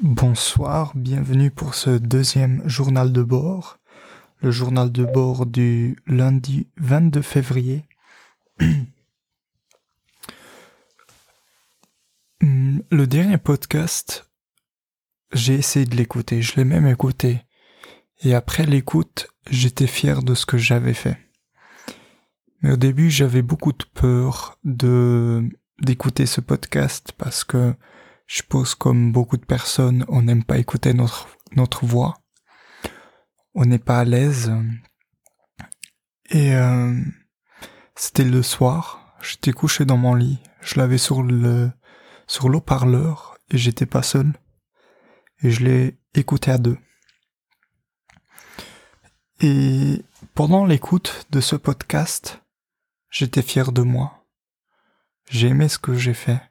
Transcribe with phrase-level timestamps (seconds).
[0.00, 3.80] Bonsoir, bienvenue pour ce deuxième journal de bord,
[4.40, 7.84] le journal de bord du lundi 22 février.
[12.40, 14.30] Le dernier podcast,
[15.32, 17.42] j'ai essayé de l'écouter, je l'ai même écouté.
[18.22, 21.18] Et après l'écoute, j'étais fier de ce que j'avais fait.
[22.62, 27.74] Mais au début, j'avais beaucoup de peur d'écouter ce podcast parce que
[28.28, 32.18] je suppose comme beaucoup de personnes, on n'aime pas écouter notre, notre voix.
[33.54, 34.52] On n'est pas à l'aise.
[36.28, 36.94] Et euh,
[37.96, 39.16] c'était le soir.
[39.22, 40.40] J'étais couché dans mon lit.
[40.60, 41.72] Je l'avais sur le
[42.26, 44.34] sur l'eau-parleur et j'étais pas seul.
[45.42, 46.76] Et je l'ai écouté à deux.
[49.40, 52.42] Et pendant l'écoute de ce podcast,
[53.08, 54.26] j'étais fier de moi.
[55.30, 56.42] J'ai aimé ce que j'ai fait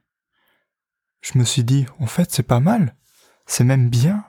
[1.28, 2.96] je me suis dit, en fait, c'est pas mal.
[3.46, 4.24] C'est même bien.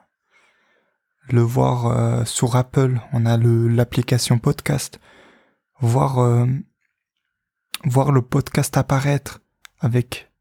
[1.29, 4.99] Le voir euh, sur Apple, on a l'application podcast.
[5.81, 6.47] Voir, euh,
[7.85, 9.41] voir le podcast apparaître
[9.79, 10.33] avec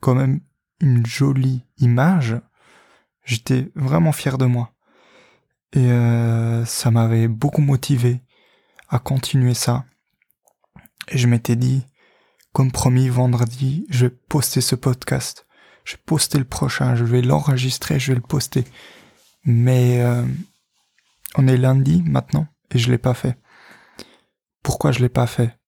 [0.00, 0.40] quand même
[0.80, 2.36] une jolie image,
[3.24, 4.74] j'étais vraiment fier de moi.
[5.72, 8.20] Et euh, ça m'avait beaucoup motivé
[8.90, 9.86] à continuer ça.
[11.08, 11.86] Et je m'étais dit,
[12.52, 15.46] comme promis vendredi, je vais poster ce podcast
[15.84, 18.64] je vais poster le prochain, je vais l'enregistrer, je vais le poster.
[19.44, 20.26] Mais euh,
[21.36, 23.38] on est lundi maintenant et je l'ai pas fait.
[24.62, 25.58] Pourquoi je l'ai pas fait?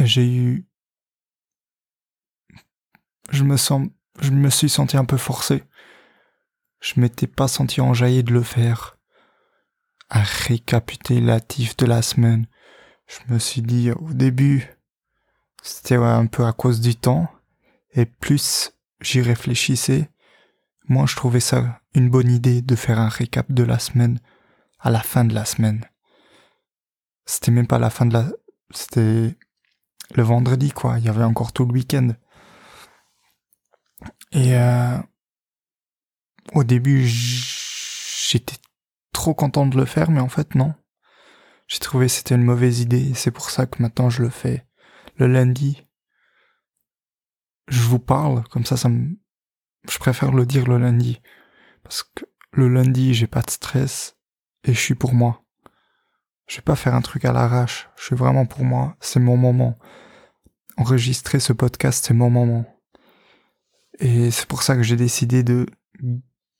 [0.00, 0.68] J'ai eu,
[3.30, 3.88] je me sens,
[4.20, 5.64] je me suis senti un peu forcé.
[6.80, 8.96] Je m'étais pas senti enjaillé de le faire.
[10.10, 12.46] Un récapitulatif de la semaine.
[13.08, 14.77] Je me suis dit au début,
[15.68, 17.28] c'était un peu à cause du temps.
[17.92, 20.10] Et plus j'y réfléchissais,
[20.88, 24.20] moins je trouvais ça une bonne idée de faire un récap de la semaine
[24.80, 25.84] à la fin de la semaine.
[27.26, 28.26] C'était même pas la fin de la...
[28.70, 29.36] C'était
[30.14, 30.98] le vendredi, quoi.
[30.98, 32.10] Il y avait encore tout le week-end.
[34.32, 34.98] Et euh,
[36.54, 38.56] au début, j'étais
[39.12, 40.74] trop content de le faire, mais en fait, non.
[41.66, 43.12] J'ai trouvé c'était une mauvaise idée.
[43.14, 44.67] C'est pour ça que maintenant je le fais
[45.18, 45.86] le lundi,
[47.68, 49.16] je vous parle, comme ça, ça me,
[49.88, 51.20] je préfère le dire le lundi.
[51.82, 54.16] Parce que le lundi, j'ai pas de stress
[54.64, 55.44] et je suis pour moi.
[56.46, 57.90] Je vais pas faire un truc à l'arrache.
[57.96, 58.96] Je suis vraiment pour moi.
[59.00, 59.78] C'est mon moment.
[60.76, 62.64] Enregistrer ce podcast, c'est mon moment.
[63.98, 65.66] Et c'est pour ça que j'ai décidé de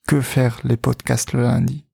[0.06, 1.86] que faire les podcasts le lundi.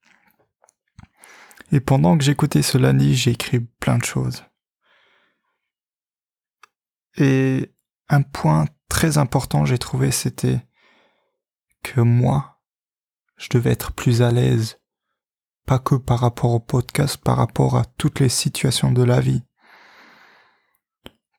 [1.73, 4.45] Et pendant que j'écoutais ce lundi, j'ai écrit plein de choses.
[7.17, 7.75] Et
[8.09, 10.61] un point très important, j'ai trouvé, c'était
[11.83, 12.61] que moi,
[13.37, 14.81] je devais être plus à l'aise,
[15.67, 19.43] pas que par rapport au podcast, par rapport à toutes les situations de la vie.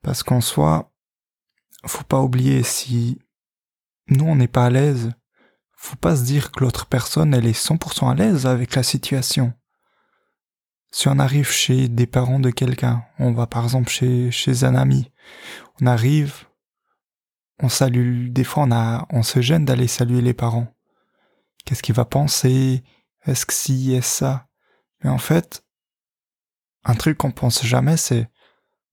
[0.01, 0.93] Parce qu'en soi,
[1.85, 3.19] faut pas oublier si
[4.07, 5.11] nous on n'est pas à l'aise,
[5.75, 9.53] faut pas se dire que l'autre personne elle est 100% à l'aise avec la situation.
[10.95, 14.75] Si on arrive chez des parents de quelqu'un, on va par exemple chez, chez un
[14.75, 15.11] ami,
[15.81, 16.45] on arrive,
[17.59, 20.73] on salue, des fois on a, on se gêne d'aller saluer les parents.
[21.65, 22.81] Qu'est-ce qu'il va penser?
[23.25, 24.47] Est-ce que si, est-ce ça?
[25.03, 25.65] Mais en fait,
[26.85, 28.29] un truc qu'on pense jamais, c'est,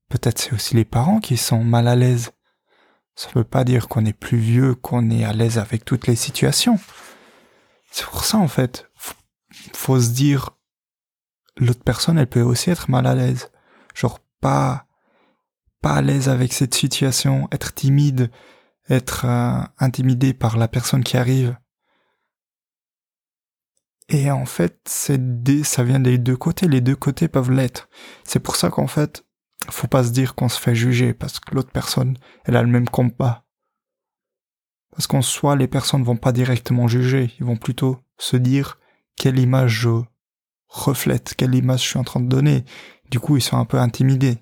[0.08, 2.32] peut-être c'est aussi les parents qui sont mal à l'aise.
[3.14, 6.16] Ça veut pas dire qu'on est plus vieux, qu'on est à l'aise avec toutes les
[6.16, 6.80] situations.
[7.92, 8.90] C'est pour ça, en fait,
[9.72, 10.50] faut se dire,
[11.56, 13.50] l'autre personne, elle peut aussi être mal à l'aise.
[13.94, 14.86] Genre pas,
[15.80, 18.30] pas à l'aise avec cette situation, être timide,
[18.88, 21.56] être euh, intimidé par la personne qui arrive.
[24.08, 26.68] Et en fait, des, ça vient des deux côtés.
[26.68, 27.88] Les deux côtés peuvent l'être.
[28.24, 29.24] C'est pour ça qu'en fait,
[29.70, 32.68] faut pas se dire qu'on se fait juger parce que l'autre personne, elle a le
[32.68, 33.46] même combat.
[34.90, 37.32] Parce qu'en soi, les personnes vont pas directement juger.
[37.38, 38.78] Ils vont plutôt se dire
[39.16, 40.02] quelle image je
[40.72, 42.64] reflète, quelle image je suis en train de donner.
[43.10, 44.38] Du coup, ils sont un peu intimidés.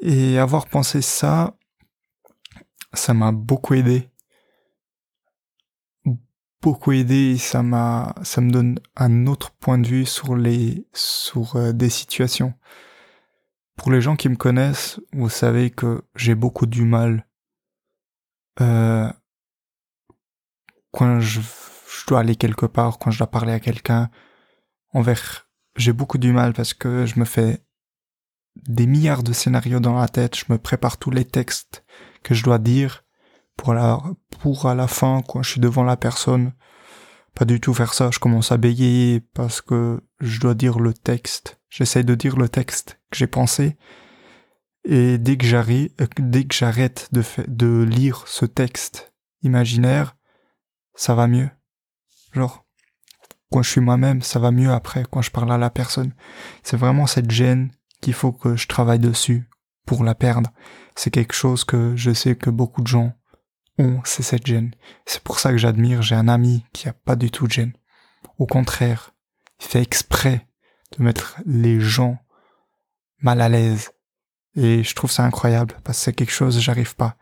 [0.00, 1.56] Et avoir pensé ça,
[2.92, 4.10] ça m'a beaucoup aidé.
[6.60, 11.56] Beaucoup aidé, ça m'a, ça me donne un autre point de vue sur les, sur
[11.56, 12.54] euh, des situations.
[13.76, 17.26] Pour les gens qui me connaissent, vous savez que j'ai beaucoup du mal
[18.60, 19.10] euh,
[20.92, 24.10] quand je, je dois aller quelque part, quand je dois parler à quelqu'un,
[24.92, 27.64] envers, j'ai beaucoup du mal parce que je me fais
[28.56, 31.84] des milliards de scénarios dans la tête, je me prépare tous les textes
[32.22, 33.04] que je dois dire
[33.56, 33.74] pour,
[34.40, 36.52] pour à la fin, quand je suis devant la personne,
[37.34, 38.10] pas du tout faire ça.
[38.10, 41.60] Je commence à bégayer parce que je dois dire le texte.
[41.70, 43.76] J'essaie de dire le texte que j'ai pensé.
[44.84, 50.16] Et dès que j'arrive, dès que j'arrête de, de lire ce texte imaginaire,
[50.94, 51.50] ça va mieux.
[52.32, 52.61] Genre,
[53.52, 56.12] quand je suis moi-même, ça va mieux après, quand je parle à la personne.
[56.62, 57.70] C'est vraiment cette gêne
[58.00, 59.48] qu'il faut que je travaille dessus
[59.86, 60.50] pour la perdre.
[60.96, 63.12] C'est quelque chose que je sais que beaucoup de gens
[63.78, 64.72] ont, c'est cette gêne.
[65.06, 67.72] C'est pour ça que j'admire, j'ai un ami qui a pas du tout de gêne.
[68.38, 69.14] Au contraire,
[69.60, 70.48] il fait exprès
[70.96, 72.18] de mettre les gens
[73.20, 73.90] mal à l'aise.
[74.54, 77.16] Et je trouve ça incroyable parce que c'est quelque chose que j'arrive pas.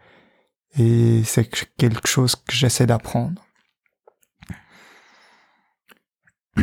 [0.79, 3.43] Et c'est quelque chose que j'essaie d'apprendre.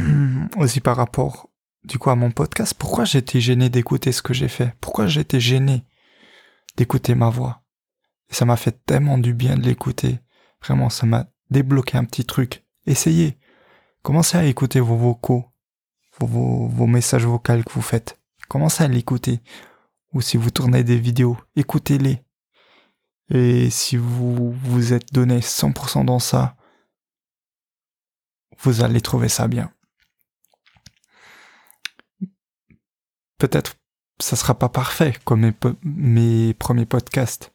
[0.57, 1.49] Aussi par rapport
[1.83, 4.73] du coup à mon podcast, pourquoi j'étais gêné d'écouter ce que j'ai fait?
[4.81, 5.85] Pourquoi j'étais gêné
[6.75, 7.63] d'écouter ma voix?
[8.29, 10.19] Ça m'a fait tellement du bien de l'écouter.
[10.61, 12.65] Vraiment, ça m'a débloqué un petit truc.
[12.85, 13.37] Essayez.
[14.01, 15.45] Commencez à écouter vos vocaux,
[16.19, 18.19] vos, vos, messages vocaux que vous faites.
[18.49, 19.41] Commencez à l'écouter.
[20.13, 22.23] Ou si vous tournez des vidéos, écoutez-les.
[23.29, 26.55] Et si vous vous êtes donné 100% dans ça,
[28.59, 29.71] vous allez trouver ça bien.
[33.37, 33.75] Peut-être
[34.19, 35.53] ça sera pas parfait comme mes,
[35.83, 37.53] mes premiers podcasts.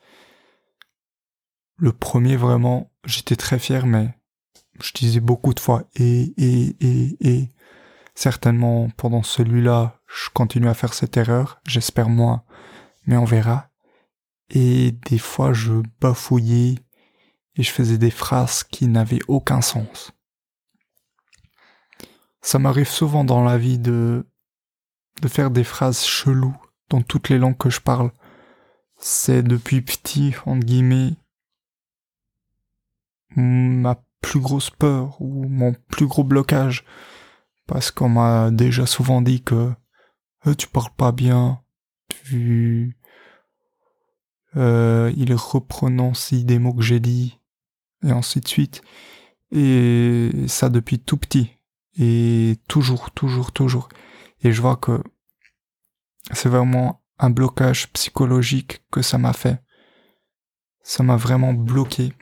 [1.77, 4.15] Le premier vraiment, j'étais très fier, mais
[4.81, 7.49] je disais beaucoup de fois et et et et
[8.15, 11.61] certainement pendant celui-là, je continue à faire cette erreur.
[11.67, 12.45] J'espère moins,
[13.07, 13.71] mais on verra.
[14.51, 16.77] Et des fois, je bafouillais
[17.57, 20.13] et je faisais des phrases qui n'avaient aucun sens.
[22.43, 24.27] Ça m'arrive souvent dans la vie de
[25.21, 26.57] de faire des phrases cheloues
[26.89, 28.11] dans toutes les langues que je parle.
[28.97, 31.17] C'est depuis petit, entre guillemets,
[33.37, 36.85] ma plus grosse peur ou mon plus gros blocage.
[37.67, 39.73] Parce qu'on m'a déjà souvent dit que
[40.47, 41.61] euh, tu parles pas bien,
[42.09, 42.97] tu...
[44.57, 47.39] Euh, il reprononce des mots que j'ai dit,
[48.05, 48.83] et ainsi de suite.
[49.51, 51.51] Et ça depuis tout petit.
[51.99, 53.89] Et toujours, toujours, toujours.
[54.43, 55.03] Et je vois que
[56.33, 59.63] c'est vraiment un blocage psychologique que ça m'a fait.
[60.83, 62.13] Ça m'a vraiment bloqué.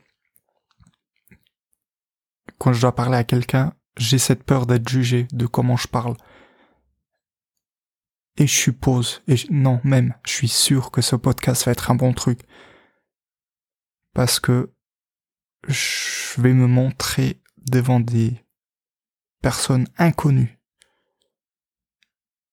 [2.58, 6.16] Quand je dois parler à quelqu'un, j'ai cette peur d'être jugé de comment je parle.
[8.36, 11.94] Et je suppose, et non même, je suis sûr que ce podcast va être un
[11.94, 12.40] bon truc.
[14.14, 14.74] Parce que
[15.66, 18.44] je vais me montrer devant des
[19.42, 20.59] personnes inconnues.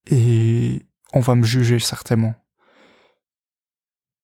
[0.10, 2.36] Et on va me juger certainement.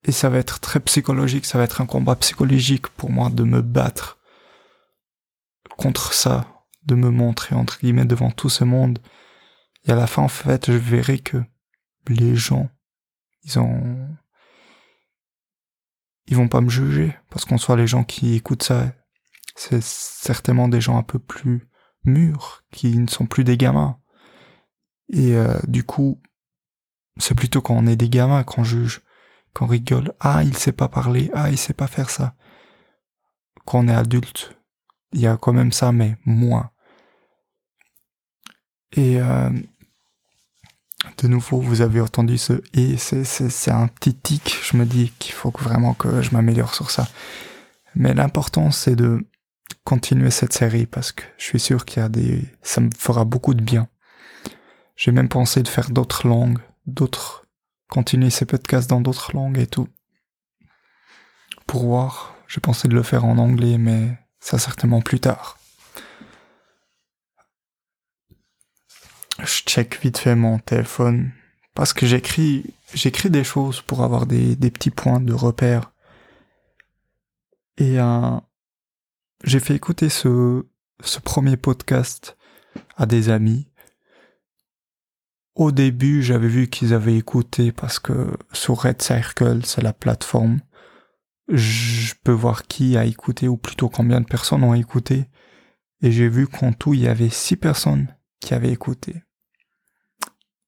[0.06, 3.44] Et ça va être très psychologique, ça va être un combat psychologique pour moi de
[3.44, 4.19] me battre
[5.77, 9.00] contre ça, de me montrer entre guillemets devant tout ce monde.
[9.85, 11.38] Et à la fin, en fait, je verrai que
[12.07, 12.69] les gens,
[13.44, 14.09] ils ont,
[16.27, 18.94] ils vont pas me juger parce qu'on soit les gens qui écoutent ça,
[19.56, 21.69] c'est certainement des gens un peu plus
[22.06, 24.00] mûrs, qui ne sont plus des gamins.
[25.09, 26.21] Et euh, du coup,
[27.17, 29.01] c'est plutôt quand on est des gamins qu'on juge,
[29.53, 30.13] qu'on rigole.
[30.19, 31.29] Ah, il sait pas parler.
[31.33, 32.35] Ah, il sait pas faire ça.
[33.65, 34.57] Quand on est adulte,
[35.13, 36.72] il y a quand même ça, mais moins.
[38.95, 39.50] Et euh,
[41.17, 44.57] de nouveau, vous avez entendu ce et c'est un petit tic.
[44.63, 47.07] Je me dis qu'il faut vraiment que je m'améliore sur ça.
[47.95, 49.25] Mais l'important, c'est de
[49.83, 53.25] continuer cette série parce que je suis sûr qu'il y a des, ça me fera
[53.25, 53.88] beaucoup de bien.
[54.95, 57.45] J'ai même pensé de faire d'autres langues, d'autres,
[57.89, 59.88] continuer ces podcasts dans d'autres langues et tout.
[61.65, 65.57] Pour voir, j'ai pensé de le faire en anglais, mais ça certainement plus tard.
[69.39, 71.31] Je check vite fait mon téléphone
[71.73, 75.91] parce que j'écris, j'écris des choses pour avoir des, des petits points de repère.
[77.77, 78.38] Et euh,
[79.43, 80.65] j'ai fait écouter ce,
[81.03, 82.38] ce premier podcast
[82.95, 83.67] à des amis
[85.55, 90.62] au début, j'avais vu qu'ils avaient écouté parce que sur Red Circle, c'est la plateforme.
[91.48, 95.25] Je peux voir qui a écouté ou plutôt combien de personnes ont écouté.
[96.01, 98.07] Et j'ai vu qu'en tout, il y avait six personnes
[98.39, 99.24] qui avaient écouté.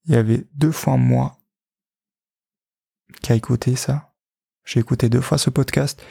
[0.05, 1.39] Il y avait deux fois moi
[3.21, 4.13] qui a écouté ça.
[4.65, 6.01] J'ai écouté deux fois ce podcast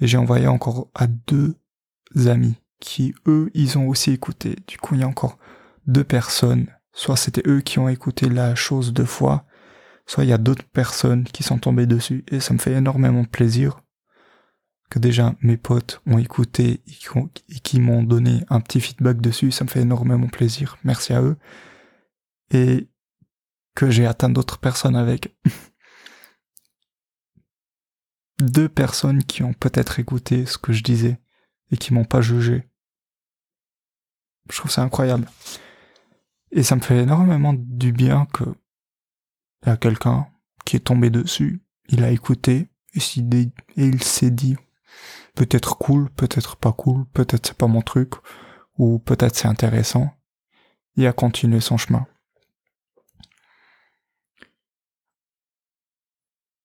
[0.00, 1.56] et j'ai envoyé encore à deux
[2.26, 4.56] amis qui, eux, ils ont aussi écouté.
[4.66, 5.38] Du coup, il y a encore
[5.86, 6.66] deux personnes
[6.96, 9.44] Soit c'était eux qui ont écouté la chose deux fois,
[10.06, 13.24] soit il y a d'autres personnes qui sont tombées dessus, et ça me fait énormément
[13.24, 13.82] plaisir
[14.88, 16.82] que déjà mes potes ont écouté
[17.48, 20.78] et qui m'ont donné un petit feedback dessus, ça me fait énormément plaisir.
[20.84, 21.36] Merci à eux.
[22.50, 22.88] Et
[23.74, 25.36] que j'ai atteint d'autres personnes avec.
[28.38, 31.20] Deux personnes qui ont peut-être écouté ce que je disais
[31.72, 32.66] et qui m'ont pas jugé.
[34.50, 35.26] Je trouve ça incroyable.
[36.56, 38.44] Et ça me fait énormément du bien que
[39.66, 40.26] y a quelqu'un
[40.64, 43.00] qui est tombé dessus, il a écouté et,
[43.76, 44.56] et il s'est dit
[45.34, 48.14] peut-être cool, peut-être pas cool, peut-être c'est pas mon truc,
[48.78, 50.16] ou peut-être c'est intéressant,
[50.96, 52.06] et a continué son chemin.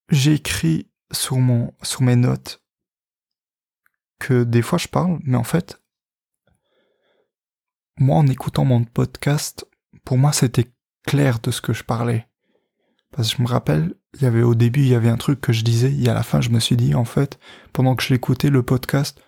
[0.08, 2.64] J'ai écrit sur mon, sur mes notes
[4.20, 5.84] que des fois je parle, mais en fait,
[7.98, 9.66] moi en écoutant mon podcast,
[10.06, 10.72] pour moi c'était
[11.06, 12.28] clair de ce que je parlais.
[13.12, 15.42] Parce que je me rappelle, il y avait au début, il y avait un truc
[15.42, 17.40] que je disais, et à la fin, je me suis dit, en fait,
[17.74, 19.22] pendant que je l'écoutais, le podcast,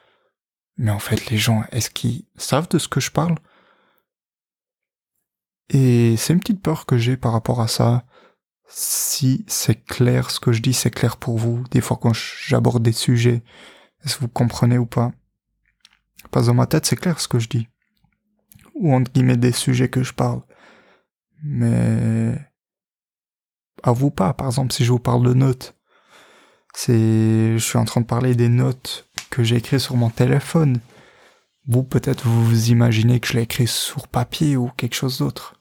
[0.77, 3.35] mais en fait, les gens, est-ce qu'ils savent de ce que je parle?
[5.69, 8.05] Et c'est une petite peur que j'ai par rapport à ça.
[8.67, 11.63] Si c'est clair, ce que je dis, c'est clair pour vous.
[11.71, 13.43] Des fois, quand j'aborde des sujets,
[14.03, 15.11] est-ce que vous comprenez ou pas?
[16.31, 17.67] Pas dans ma tête, c'est clair ce que je dis.
[18.75, 20.41] Ou entre guillemets, des sujets que je parle.
[21.43, 22.35] Mais
[23.83, 24.33] à vous pas.
[24.33, 25.75] Par exemple, si je vous parle de notes,
[26.73, 30.79] c'est, je suis en train de parler des notes que j'ai écrites sur mon téléphone.
[31.67, 35.55] Vous, peut-être, vous imaginez que je l'ai écrit sur papier ou quelque chose d'autre.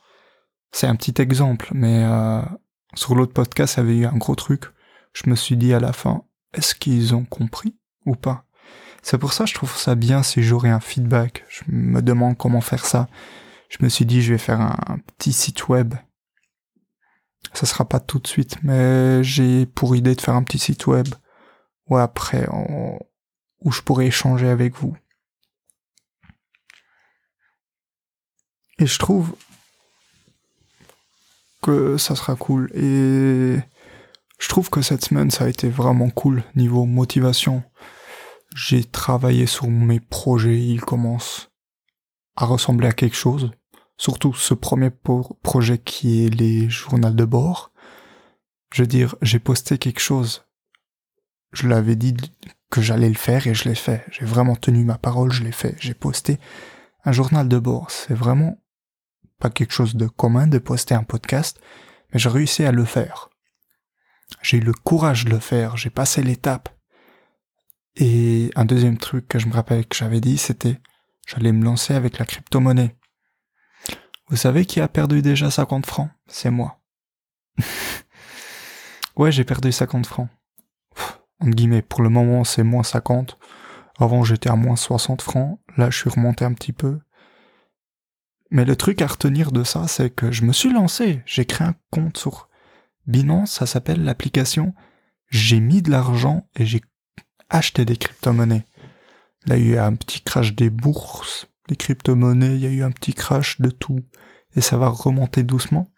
[0.73, 2.43] C'est un petit exemple, mais euh,
[2.95, 4.65] sur l'autre podcast, y avait eu un gros truc.
[5.13, 6.23] Je me suis dit à la fin,
[6.55, 8.47] est-ce qu'ils ont compris ou pas?
[9.03, 11.45] C'est pour ça que je trouve ça bien si j'aurais un feedback.
[11.49, 13.09] Je me demande comment faire ça.
[13.73, 15.95] Je me suis dit, je vais faire un petit site web
[17.55, 20.87] ça sera pas tout de suite, mais j'ai pour idée de faire un petit site
[20.87, 21.09] web
[21.87, 22.49] où après,
[23.61, 24.97] où je pourrais échanger avec vous.
[28.79, 29.37] Et je trouve
[31.63, 32.71] que ça sera cool.
[32.75, 33.59] Et
[34.39, 37.63] je trouve que cette semaine, ça a été vraiment cool niveau motivation.
[38.55, 41.51] J'ai travaillé sur mes projets, ils commencent
[42.37, 43.53] à ressembler à quelque chose
[44.03, 47.71] surtout ce premier projet qui est les journaux de bord.
[48.75, 50.45] Je veux dire, j'ai posté quelque chose.
[51.53, 52.17] Je l'avais dit
[52.69, 54.05] que j'allais le faire et je l'ai fait.
[54.11, 55.77] J'ai vraiment tenu ma parole, je l'ai fait.
[55.79, 56.41] J'ai posté
[57.05, 57.93] un journal de bord.
[57.93, 58.61] C'est vraiment
[59.39, 61.61] pas quelque chose de commun de poster un podcast,
[62.13, 63.31] mais j'ai réussi à le faire.
[64.43, 66.71] J'ai eu le courage de le faire, j'ai passé l'étape.
[67.95, 70.81] Et un deuxième truc que je me rappelle que j'avais dit, c'était
[71.25, 72.97] j'allais me lancer avec la crypto-monnaie.
[74.33, 76.09] Vous savez qui a perdu déjà 50 francs?
[76.27, 76.81] C'est moi.
[79.17, 80.31] ouais, j'ai perdu 50 francs.
[81.41, 83.39] En guillemets, pour le moment, c'est moins 50.
[83.99, 85.61] Avant, j'étais à moins 60 francs.
[85.77, 86.99] Là, je suis remonté un petit peu.
[88.51, 91.21] Mais le truc à retenir de ça, c'est que je me suis lancé.
[91.27, 92.49] J'ai créé un compte sur
[93.07, 94.73] Binance, ça s'appelle l'application.
[95.29, 96.81] J'ai mis de l'argent et j'ai
[97.51, 98.67] acheté des crypto-monnaies.
[99.45, 102.71] Là, il y a eu un petit crash des bourses, des crypto-monnaies, il y a
[102.71, 104.01] eu un petit crash de tout
[104.57, 105.91] et ça va remonter doucement.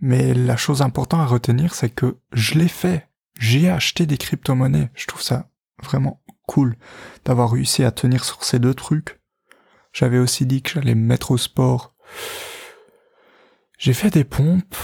[0.00, 3.08] Mais la chose importante à retenir, c'est que je l'ai fait.
[3.38, 4.90] J'ai acheté des crypto-monnaies.
[4.94, 5.48] Je trouve ça
[5.82, 6.76] vraiment cool
[7.24, 9.20] d'avoir réussi à tenir sur ces deux trucs.
[9.92, 11.94] J'avais aussi dit que j'allais me mettre au sport.
[13.78, 14.76] J'ai fait des pompes,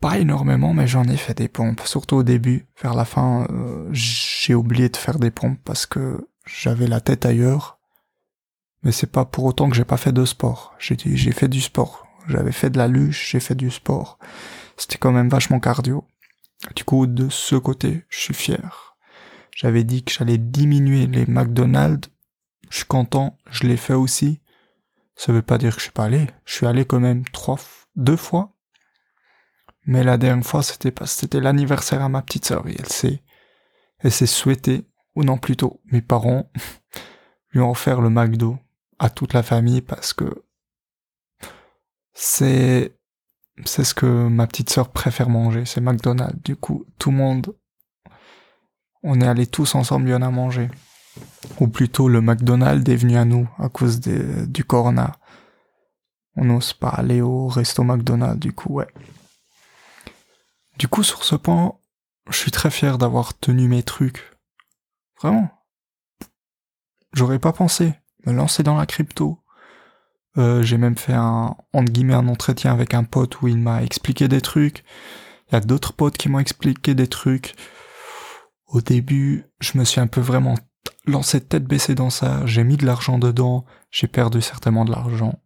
[0.00, 2.68] pas énormément, mais j'en ai fait des pompes, surtout au début.
[2.82, 7.26] Vers la fin, euh, j'ai oublié de faire des pompes parce que j'avais la tête
[7.26, 7.79] ailleurs
[8.82, 10.74] mais c'est pas pour autant que j'ai pas fait de sport.
[10.78, 12.06] J'ai fait du sport.
[12.28, 14.18] J'avais fait de la luche, j'ai fait du sport.
[14.76, 16.04] C'était quand même vachement cardio.
[16.74, 18.96] Du coup, de ce côté, je suis fier.
[19.54, 22.08] J'avais dit que j'allais diminuer les McDonald's.
[22.70, 24.40] Je suis content, je l'ai fait aussi.
[25.16, 26.28] Ça veut pas dire que je suis pas allé.
[26.44, 27.58] Je suis allé quand même trois,
[27.96, 28.54] deux fois.
[29.84, 33.22] Mais la dernière fois, c'était pas, c'était l'anniversaire à ma petite sœur et elle s'est,
[33.98, 36.50] elle s'est souhaitée, ou non plutôt, mes parents
[37.52, 38.58] lui ont offert le McDo
[39.00, 40.44] à toute la famille parce que
[42.12, 42.96] c'est
[43.64, 46.42] c'est ce que ma petite sœur préfère manger, c'est McDonald's.
[46.42, 47.54] Du coup, tout le monde,
[49.02, 50.70] on est allés tous ensemble y en a mangé.
[51.58, 55.18] Ou plutôt, le McDonald's est venu à nous à cause du corona.
[56.36, 58.88] On n'ose pas aller au resto McDonald's, du coup, ouais.
[60.78, 61.74] Du coup, sur ce point,
[62.30, 64.30] je suis très fier d'avoir tenu mes trucs.
[65.20, 65.50] Vraiment.
[67.12, 69.38] J'aurais pas pensé me lancer dans la crypto.
[70.38, 73.82] Euh, j'ai même fait un, entre guillemets, un entretien avec un pote où il m'a
[73.82, 74.84] expliqué des trucs.
[75.48, 77.54] Il y a d'autres potes qui m'ont expliqué des trucs.
[78.66, 80.54] Au début, je me suis un peu vraiment
[81.06, 85.40] lancé tête baissée dans ça, j'ai mis de l'argent dedans, j'ai perdu certainement de l'argent.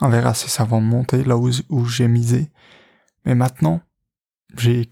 [0.00, 2.50] On verra si ça va monter là où, où j'ai misé.
[3.24, 3.80] Mais maintenant,
[4.56, 4.88] j'ai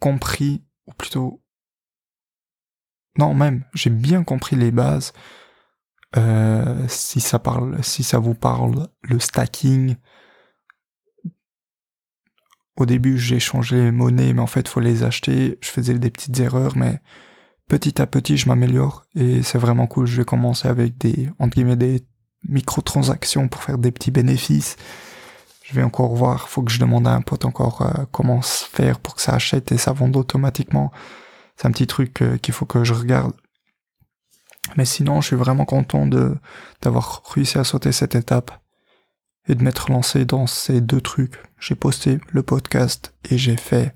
[0.00, 1.42] compris, ou plutôt...
[3.18, 5.12] Non, même, j'ai bien compris les bases.
[6.16, 9.96] Euh, si ça parle, si ça vous parle, le stacking.
[12.76, 15.58] Au début, j'ai changé les monnaies, mais en fait, faut les acheter.
[15.62, 17.00] Je faisais des petites erreurs, mais
[17.68, 20.06] petit à petit, je m'améliore et c'est vraiment cool.
[20.06, 22.06] Je vais commencer avec des, entre guillemets, des
[22.48, 24.76] microtransactions pour faire des petits bénéfices.
[25.64, 29.00] Je vais encore voir, faut que je demande à un pote encore euh, comment faire
[29.00, 30.92] pour que ça achète et ça vende automatiquement.
[31.56, 33.32] C'est un petit truc euh, qu'il faut que je regarde.
[34.76, 36.36] Mais sinon, je suis vraiment content de
[36.82, 38.50] d'avoir réussi à sauter cette étape
[39.48, 41.36] et de m'être lancé dans ces deux trucs.
[41.58, 43.94] J'ai posté le podcast et j'ai fait.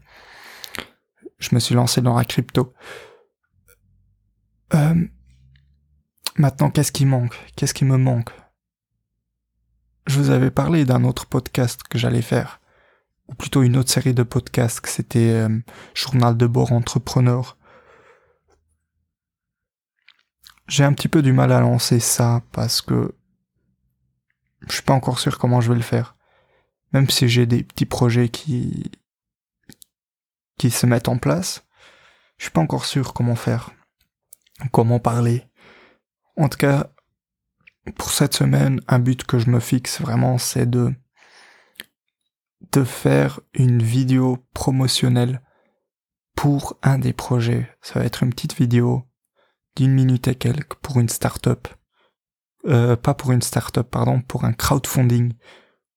[1.38, 2.72] Je me suis lancé dans la crypto.
[4.74, 4.94] Euh,
[6.36, 7.36] maintenant, qu'est-ce qui manque?
[7.56, 8.30] Qu'est-ce qui me manque?
[10.06, 12.60] Je vous avais parlé d'un autre podcast que j'allais faire,
[13.28, 15.58] ou plutôt une autre série de podcasts, c'était euh,
[15.94, 17.56] Journal de bord entrepreneur.
[20.70, 23.16] J'ai un petit peu du mal à lancer ça parce que
[24.68, 26.14] je suis pas encore sûr comment je vais le faire.
[26.92, 28.88] Même si j'ai des petits projets qui
[30.58, 31.66] qui se mettent en place,
[32.38, 33.72] je suis pas encore sûr comment faire
[34.70, 35.42] comment parler.
[36.36, 36.92] En tout cas,
[37.96, 40.94] pour cette semaine, un but que je me fixe vraiment, c'est de
[42.70, 45.42] de faire une vidéo promotionnelle
[46.36, 47.68] pour un des projets.
[47.82, 49.09] Ça va être une petite vidéo
[49.76, 51.68] d'une minute et quelques pour une start-up.
[52.66, 55.34] Euh, pas pour une start-up, pardon, pour un crowdfunding.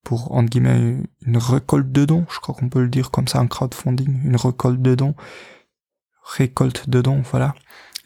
[0.04, 2.26] Pour, entre guillemets, une récolte de dons.
[2.30, 4.24] Je crois qu'on peut le dire comme ça, un crowdfunding.
[4.24, 5.16] Une récolte de dons.
[6.24, 7.54] Récolte de dons, voilà.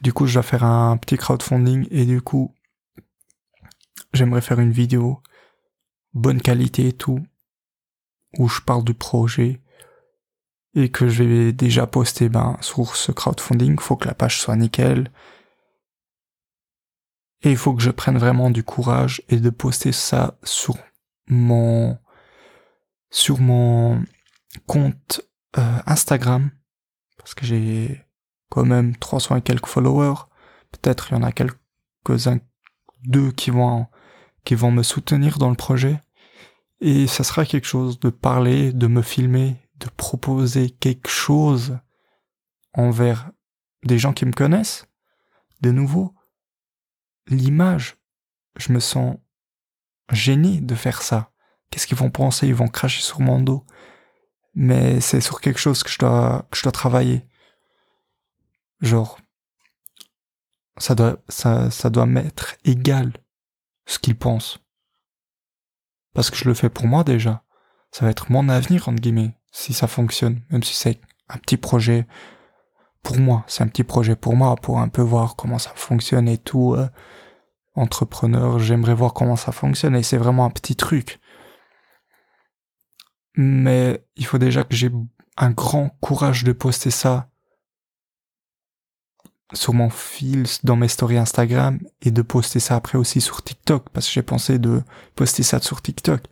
[0.01, 2.53] Du coup, je dois faire un petit crowdfunding et du coup,
[4.13, 5.21] j'aimerais faire une vidéo
[6.13, 7.19] bonne qualité et tout,
[8.37, 9.61] où je parle du projet
[10.75, 13.79] et que je vais déjà poster ben, sur ce crowdfunding.
[13.79, 15.11] Faut que la page soit nickel.
[17.43, 20.75] Et il faut que je prenne vraiment du courage et de poster ça sur
[21.27, 21.97] mon
[23.09, 24.03] sur mon
[24.65, 25.21] compte
[25.57, 26.51] euh, Instagram
[27.27, 28.05] parce que j'ai
[28.49, 30.15] quand même 300 et quelques followers.
[30.71, 32.39] Peut-être il y en a quelques-uns,
[33.03, 33.87] deux qui vont,
[34.45, 36.01] qui vont me soutenir dans le projet.
[36.79, 41.77] Et ça sera quelque chose de parler, de me filmer, de proposer quelque chose
[42.73, 43.29] envers
[43.83, 44.87] des gens qui me connaissent.
[45.59, 46.13] De nouveau,
[47.27, 47.97] l'image,
[48.57, 49.17] je me sens
[50.11, 51.31] gêné de faire ça.
[51.69, 52.47] Qu'est-ce qu'ils vont penser?
[52.47, 53.65] Ils vont cracher sur mon dos.
[54.53, 57.27] Mais c'est sur quelque chose que je dois, travailler.
[58.81, 59.19] Genre,
[60.77, 63.13] ça doit, ça, ça doit m'être égal
[63.85, 64.59] ce qu'ils pensent.
[66.13, 67.43] Parce que je le fais pour moi déjà.
[67.91, 70.41] Ça va être mon avenir, entre guillemets, si ça fonctionne.
[70.49, 72.07] Même si c'est un petit projet
[73.03, 73.43] pour moi.
[73.47, 76.75] C'est un petit projet pour moi, pour un peu voir comment ça fonctionne et tout.
[76.75, 76.87] Euh,
[77.75, 81.19] entrepreneur, j'aimerais voir comment ça fonctionne et c'est vraiment un petit truc.
[83.35, 84.91] Mais il faut déjà que j'ai
[85.37, 87.29] un grand courage de poster ça
[89.53, 93.89] sur mon fil dans mes stories Instagram et de poster ça après aussi sur TikTok
[93.89, 94.81] parce que j'ai pensé de
[95.15, 96.23] poster ça sur TikTok.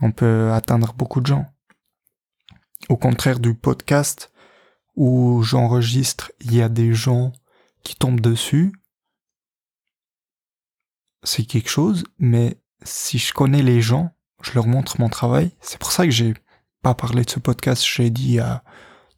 [0.00, 1.46] On peut atteindre beaucoup de gens.
[2.88, 4.30] Au contraire du podcast
[4.96, 7.32] où j'enregistre, il y a des gens
[7.82, 8.72] qui tombent dessus.
[11.22, 14.10] C'est quelque chose, mais si je connais les gens,
[14.42, 15.52] je leur montre mon travail.
[15.60, 16.34] C'est pour ça que j'ai
[16.82, 17.84] pas parlé de ce podcast.
[17.84, 18.64] J'ai dit à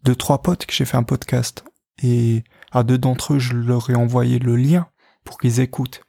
[0.05, 1.65] deux, trois potes que j'ai fait un podcast
[2.03, 4.89] et à deux d'entre eux, je leur ai envoyé le lien
[5.25, 6.03] pour qu'ils écoutent.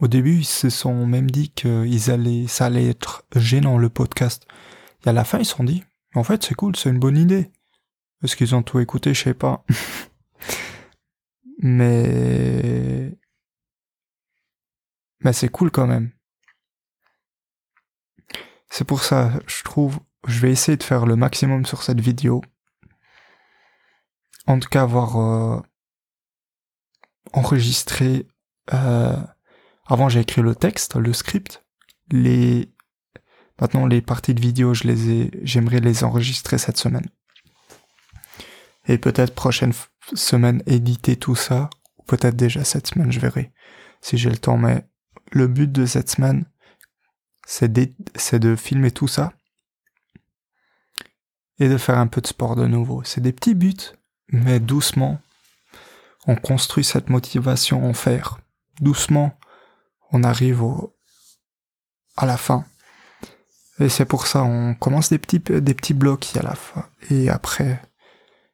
[0.00, 4.46] Au début, ils se sont même dit que allaient, ça allait être gênant le podcast.
[5.04, 7.18] Et à la fin, ils se sont dit, en fait, c'est cool, c'est une bonne
[7.18, 7.50] idée.
[8.22, 9.64] Est-ce qu'ils ont tout écouté, je sais pas.
[11.62, 13.18] Mais,
[15.22, 16.10] mais c'est cool quand même.
[18.70, 22.40] C'est pour ça, je trouve, je vais essayer de faire le maximum sur cette vidéo
[24.50, 25.60] en tout cas avoir euh,
[27.32, 28.26] enregistré.
[28.72, 29.16] Euh,
[29.86, 31.64] avant, j'ai écrit le texte, le script.
[32.10, 32.72] Les
[33.60, 37.08] maintenant les parties de vidéo, je les ai, j'aimerais les enregistrer cette semaine.
[38.86, 39.72] Et peut-être prochaine
[40.14, 43.52] semaine éditer tout ça, ou peut-être déjà cette semaine, je verrai
[44.00, 44.56] si j'ai le temps.
[44.56, 44.86] Mais
[45.32, 46.44] le but de cette semaine,
[47.46, 49.32] c'est de filmer tout ça
[51.58, 53.02] et de faire un peu de sport de nouveau.
[53.04, 53.92] C'est des petits buts,
[54.28, 55.20] mais doucement,
[56.26, 58.38] on construit cette motivation en fer.
[58.80, 59.38] Doucement,
[60.12, 60.96] on arrive au,
[62.16, 62.64] à la fin.
[63.78, 66.86] Et c'est pour ça, on commence des petits, des petits blocs à la fin.
[67.10, 67.82] Et après,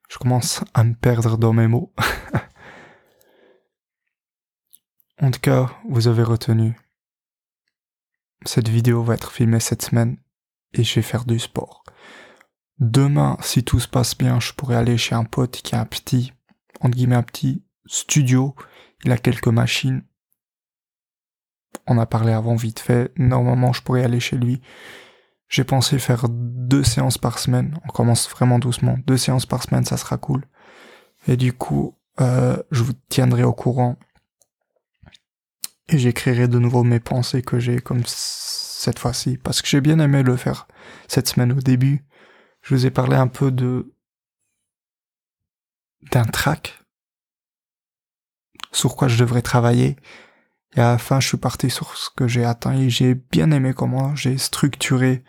[0.09, 1.92] je commence à me perdre dans mes mots.
[5.21, 6.77] en tout cas, vous avez retenu.
[8.45, 10.19] Cette vidéo va être filmée cette semaine
[10.73, 11.83] et je vais faire du sport.
[12.79, 15.87] Demain, si tout se passe bien, je pourrais aller chez un pote qui a un
[15.87, 16.33] petit,
[16.81, 18.55] entre guillemets, un petit studio.
[19.05, 20.03] Il a quelques machines.
[21.87, 23.12] On a parlé avant vite fait.
[23.16, 24.61] Normalement, je pourrais aller chez lui.
[25.49, 27.79] J'ai pensé faire deux séances par semaine.
[27.85, 28.97] On commence vraiment doucement.
[29.07, 30.45] Deux séances par semaine, ça sera cool.
[31.29, 33.97] Et du coup, euh, je vous tiendrai au courant.
[35.89, 39.39] Et j'écrirai de nouveau mes pensées que j'ai comme cette fois-ci.
[39.39, 40.67] Parce que j'ai bien aimé le faire
[41.07, 42.05] cette semaine au début.
[42.63, 43.93] Je vous ai parlé un peu de
[46.13, 46.85] d'un track
[48.73, 49.97] sur quoi je devrais travailler.
[50.77, 53.51] Et à la fin, je suis parti sur ce que j'ai atteint et j'ai bien
[53.51, 55.25] aimé comment j'ai structuré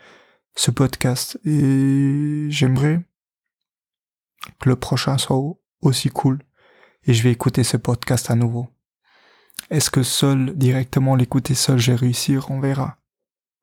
[0.54, 3.00] ce podcast et j'aimerais
[4.60, 5.40] que le prochain soit
[5.80, 6.42] aussi cool
[7.04, 8.68] et je vais écouter ce podcast à nouveau.
[9.70, 12.98] Est-ce que seul, directement l'écouter seul, j'ai réussir On verra.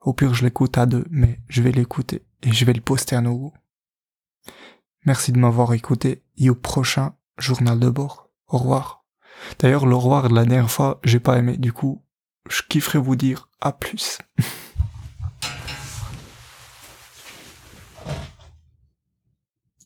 [0.02, 3.16] Au pire, je l'écoute à deux, mais je vais l'écouter et je vais le poster
[3.16, 3.54] à nouveau.
[5.06, 8.32] Merci de m'avoir écouté et au prochain journal de bord.
[8.48, 9.05] Au revoir.
[9.60, 11.58] D'ailleurs, le revoir de la dernière fois, j'ai pas aimé.
[11.58, 12.02] Du coup,
[12.50, 14.20] je kifferais vous dire à plus.